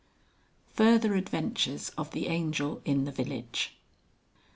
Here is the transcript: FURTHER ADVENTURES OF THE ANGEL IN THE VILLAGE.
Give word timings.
FURTHER 0.73 1.13
ADVENTURES 1.13 1.89
OF 1.95 2.09
THE 2.09 2.27
ANGEL 2.27 2.81
IN 2.85 3.05
THE 3.05 3.11
VILLAGE. 3.11 3.77